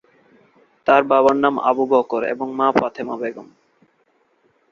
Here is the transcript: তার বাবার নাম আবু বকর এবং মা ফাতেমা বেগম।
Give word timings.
তার 0.87 1.01
বাবার 1.03 1.35
নাম 1.35 1.55
আবু 1.69 1.83
বকর 1.91 2.21
এবং 2.33 2.47
মা 2.59 2.67
ফাতেমা 2.71 3.15
বেগম। 3.21 3.47